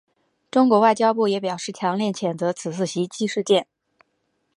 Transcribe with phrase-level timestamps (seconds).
[0.49, 3.67] 中国外交部也表示强烈谴责此次袭击事件。